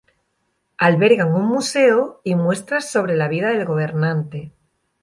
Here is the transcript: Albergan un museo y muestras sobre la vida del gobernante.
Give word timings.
Albergan 0.87 1.35
un 1.35 1.45
museo 1.45 2.21
y 2.23 2.33
muestras 2.33 2.89
sobre 2.89 3.15
la 3.15 3.27
vida 3.27 3.49
del 3.49 3.65
gobernante. 3.65 4.51